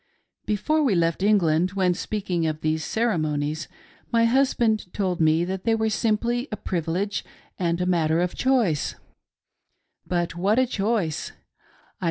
Before 0.47 0.81
we 0.81 0.95
left 0.95 1.21
England, 1.21 1.73
when 1.73 1.93
speaking 1.93 2.47
of 2.47 2.61
these 2.61 2.83
ceremonies, 2.83 3.67
my 4.11 4.25
husband 4.25 4.91
told 4.95 5.21
me 5.21 5.45
that 5.45 5.63
they 5.63 5.75
were 5.75 5.91
simply 5.91 6.47
a 6.51 6.57
privilege 6.57 7.23
and 7.59 7.79
a 7.79 7.85
mat 7.85 8.07
ter 8.07 8.19
of 8.19 8.33
choice. 8.33 8.95
But 10.07 10.35
what 10.35 10.57
a 10.57 10.65
choice 10.65 11.33